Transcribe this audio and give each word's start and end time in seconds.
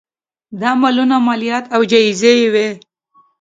دا 0.61 0.71
مالونه 0.81 1.15
مالیات 1.27 1.65
او 1.75 1.81
جزیې 1.91 2.45
وې 2.53 2.69